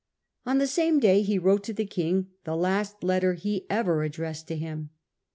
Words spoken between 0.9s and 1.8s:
day he wrote to